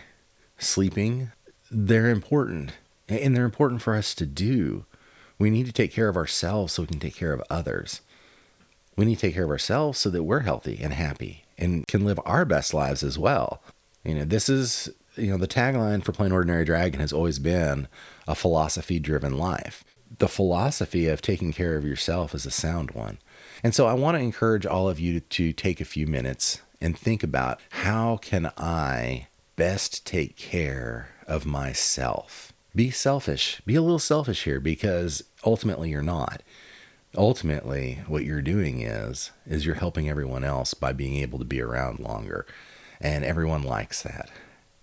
sleeping, 0.59 1.33
they're 1.71 2.09
important. 2.09 2.73
And 3.09 3.37
they're 3.37 3.45
important 3.45 3.83
for 3.83 3.95
us 3.95 4.15
to 4.15 4.27
do. 4.27 4.85
We 5.39 5.51
need 5.51 5.67
to 5.67 5.73
take 5.73 5.93
care 5.93 6.09
of 6.09 6.17
ourselves 6.17 6.73
so 6.73 6.83
we 6.83 6.89
can 6.89 7.01
take 7.01 7.17
care 7.17 7.33
of 7.33 7.43
others. 7.51 8.01
We 8.97 9.05
need 9.05 9.17
to 9.17 9.21
take 9.21 9.35
care 9.35 9.45
of 9.45 9.51
ourselves 9.51 9.99
so 9.99 10.11
that 10.11 10.23
we're 10.23 10.41
healthy 10.41 10.79
and 10.81 10.93
happy 10.93 11.45
and 11.59 11.87
can 11.87 12.05
live 12.05 12.21
our 12.25 12.45
best 12.45 12.73
lives 12.73 13.03
as 13.03 13.19
well. 13.19 13.63
You 14.05 14.15
know, 14.15 14.25
this 14.25 14.49
is 14.49 14.91
you 15.17 15.31
know, 15.31 15.37
the 15.37 15.49
tagline 15.49 16.05
for 16.05 16.12
Plain 16.12 16.33
Ordinary 16.33 16.64
Dragon 16.64 17.00
has 17.00 17.12
always 17.12 17.38
been 17.38 17.88
a 18.26 18.35
philosophy 18.35 18.99
driven 18.99 19.37
life. 19.37 19.85
The 20.19 20.29
philosophy 20.29 21.07
of 21.07 21.23
taking 21.23 21.52
care 21.52 21.76
of 21.76 21.85
yourself 21.85 22.35
is 22.35 22.47
a 22.47 22.50
sound 22.50 22.93
one. 22.93 23.19
And 23.62 23.75
so 23.75 23.87
I 23.87 23.95
want 23.95 24.17
to 24.17 24.23
encourage 24.23 24.67
all 24.67 24.88
of 24.88 24.99
you 24.99 25.21
to 25.21 25.52
take 25.52 25.81
a 25.81 25.85
few 25.85 26.07
minutes 26.07 26.62
and 26.81 26.99
think 26.99 27.23
about 27.23 27.61
how 27.71 28.17
can 28.17 28.50
I 28.57 29.29
best 29.57 30.07
take 30.07 30.37
care 30.37 31.11
of 31.26 31.47
myself? 31.47 32.52
be 32.75 32.90
selfish. 32.90 33.61
Be 33.67 33.75
a 33.75 33.83
little 33.83 33.99
selfish 33.99 34.45
here 34.45 34.61
because 34.61 35.25
ultimately 35.45 35.90
you're 35.90 36.02
not. 36.02 36.43
Ultimately, 37.17 38.00
what 38.07 38.25
you're 38.25 38.43
doing 38.43 38.83
is 38.83 39.33
is 39.47 39.67
you're 39.67 39.75
helping 39.75 40.09
everyone 40.09 40.45
else 40.45 40.75
by 40.75 40.93
being 40.93 41.17
able 41.17 41.38
to 41.40 41.45
be 41.45 41.61
around 41.61 41.99
longer. 41.99 42.47
And 43.00 43.25
everyone 43.25 43.62
likes 43.62 44.02
that. 44.02 44.31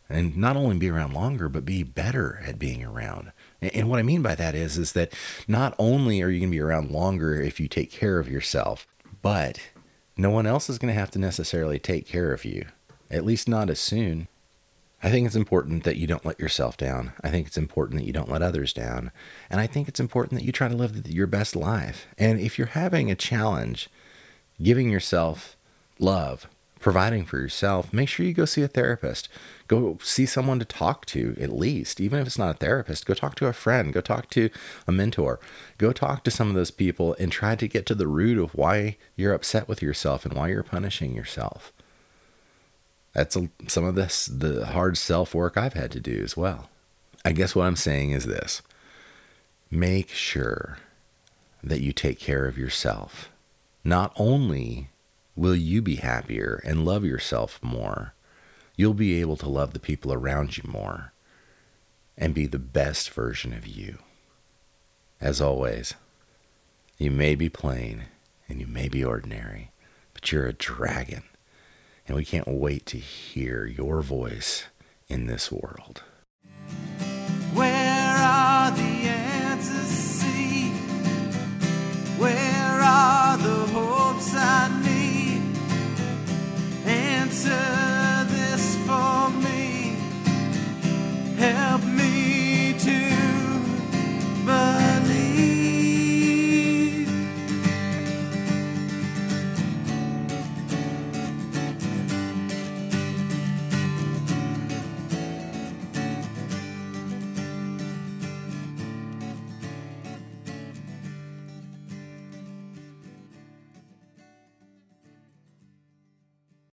And 0.09 0.37
not 0.37 0.55
only 0.55 0.77
be 0.77 0.89
around 0.89 1.13
longer, 1.13 1.49
but 1.49 1.65
be 1.65 1.83
better 1.83 2.41
at 2.45 2.59
being 2.59 2.83
around. 2.83 3.31
And 3.61 3.89
what 3.89 3.99
I 3.99 4.03
mean 4.03 4.21
by 4.21 4.35
that 4.35 4.55
is 4.55 4.77
is 4.77 4.93
that 4.93 5.13
not 5.47 5.75
only 5.77 6.21
are 6.21 6.29
you 6.29 6.39
going 6.39 6.51
to 6.51 6.55
be 6.55 6.61
around 6.61 6.91
longer 6.91 7.41
if 7.41 7.59
you 7.59 7.67
take 7.67 7.91
care 7.91 8.19
of 8.19 8.29
yourself, 8.29 8.87
but 9.21 9.59
no 10.15 10.29
one 10.29 10.47
else 10.47 10.69
is 10.69 10.77
going 10.77 10.93
to 10.93 10.99
have 10.99 11.11
to 11.11 11.19
necessarily 11.19 11.77
take 11.77 12.07
care 12.07 12.31
of 12.31 12.45
you. 12.45 12.65
At 13.11 13.25
least 13.25 13.47
not 13.47 13.69
as 13.69 13.79
soon. 13.79 14.27
I 15.03 15.11
think 15.11 15.27
it's 15.27 15.35
important 15.35 15.83
that 15.83 15.97
you 15.97 16.07
don't 16.07 16.25
let 16.25 16.39
yourself 16.39 16.75
down. 16.75 17.13
I 17.23 17.29
think 17.29 17.45
it's 17.45 17.57
important 17.57 17.99
that 17.99 18.07
you 18.07 18.13
don't 18.13 18.31
let 18.31 18.41
others 18.41 18.73
down. 18.73 19.11
And 19.49 19.59
I 19.59 19.67
think 19.67 19.87
it's 19.87 19.99
important 19.99 20.39
that 20.39 20.45
you 20.45 20.51
try 20.51 20.67
to 20.67 20.75
live 20.75 21.07
your 21.07 21.27
best 21.27 21.55
life. 21.55 22.07
And 22.17 22.39
if 22.39 22.57
you're 22.57 22.67
having 22.67 23.11
a 23.11 23.15
challenge, 23.15 23.89
giving 24.61 24.89
yourself 24.89 25.55
love, 25.99 26.47
providing 26.79 27.25
for 27.25 27.39
yourself, 27.39 27.91
make 27.91 28.09
sure 28.09 28.25
you 28.25 28.33
go 28.33 28.45
see 28.45 28.61
a 28.61 28.67
therapist. 28.67 29.29
Go 29.67 29.97
see 30.01 30.25
someone 30.25 30.59
to 30.59 30.65
talk 30.65 31.05
to, 31.07 31.35
at 31.39 31.51
least. 31.51 31.99
Even 31.99 32.19
if 32.19 32.27
it's 32.27 32.37
not 32.37 32.55
a 32.55 32.57
therapist, 32.57 33.05
go 33.05 33.13
talk 33.13 33.35
to 33.35 33.47
a 33.47 33.53
friend, 33.53 33.93
go 33.93 34.01
talk 34.01 34.29
to 34.31 34.49
a 34.87 34.91
mentor, 34.91 35.39
go 35.77 35.91
talk 35.91 36.23
to 36.23 36.31
some 36.31 36.49
of 36.49 36.55
those 36.55 36.71
people 36.71 37.15
and 37.19 37.31
try 37.31 37.55
to 37.55 37.67
get 37.67 37.85
to 37.87 37.95
the 37.95 38.07
root 38.07 38.37
of 38.37 38.55
why 38.55 38.97
you're 39.15 39.33
upset 39.33 39.67
with 39.67 39.81
yourself 39.81 40.25
and 40.25 40.33
why 40.33 40.49
you're 40.49 40.63
punishing 40.63 41.13
yourself. 41.13 41.73
That's 43.13 43.35
a, 43.35 43.49
some 43.67 43.83
of 43.83 43.95
this, 43.95 44.27
the 44.27 44.67
hard 44.67 44.97
self 44.97 45.33
work 45.33 45.57
I've 45.57 45.73
had 45.73 45.91
to 45.91 45.99
do 45.99 46.21
as 46.23 46.37
well. 46.37 46.69
I 47.25 47.31
guess 47.31 47.55
what 47.55 47.65
I'm 47.65 47.75
saying 47.75 48.11
is 48.11 48.25
this 48.25 48.61
make 49.69 50.09
sure 50.09 50.77
that 51.63 51.81
you 51.81 51.91
take 51.91 52.19
care 52.19 52.45
of 52.45 52.57
yourself. 52.57 53.29
Not 53.83 54.13
only 54.15 54.89
will 55.37 55.55
you 55.55 55.81
be 55.81 55.95
happier 55.95 56.59
and 56.65 56.83
love 56.83 57.05
yourself 57.05 57.59
more, 57.61 58.13
you'll 58.75 58.93
be 58.93 59.21
able 59.21 59.37
to 59.37 59.47
love 59.47 59.71
the 59.71 59.79
people 59.79 60.11
around 60.11 60.57
you 60.57 60.63
more 60.67 61.13
and 62.17 62.33
be 62.33 62.47
the 62.47 62.59
best 62.59 63.11
version 63.11 63.53
of 63.53 63.67
you. 63.67 63.99
As 65.21 65.39
always, 65.39 65.93
you 66.97 67.11
may 67.11 67.35
be 67.35 67.49
plain 67.49 68.05
and 68.49 68.59
you 68.59 68.67
may 68.67 68.89
be 68.89 69.03
ordinary, 69.03 69.71
but 70.13 70.31
you're 70.31 70.47
a 70.47 70.53
dragon 70.53 71.23
and 72.07 72.15
we 72.15 72.25
can't 72.25 72.47
wait 72.47 72.85
to 72.87 72.97
hear 72.97 73.65
your 73.65 74.01
voice 74.01 74.65
in 75.07 75.27
this 75.27 75.51
world. 75.51 76.03
Where 77.53 78.17
are 78.17 78.71
the 78.71 79.26